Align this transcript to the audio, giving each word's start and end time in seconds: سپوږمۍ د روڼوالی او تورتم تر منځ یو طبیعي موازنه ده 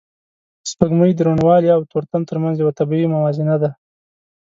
سپوږمۍ 0.69 1.11
د 1.15 1.19
روڼوالی 1.27 1.69
او 1.75 1.81
تورتم 1.91 2.21
تر 2.29 2.37
منځ 2.43 2.55
یو 2.57 2.75
طبیعي 2.79 3.07
موازنه 3.15 3.55
ده 3.61 3.69